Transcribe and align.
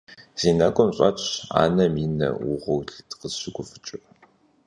Си 0.39 0.49
нэгум 0.57 0.89
щӀэтщ 0.97 1.25
анэм 1.61 1.93
и 2.05 2.07
нэ 2.17 2.27
угъурлитӀ 2.49 3.15
къысщыгуфӀыкӀыр. 3.19 4.01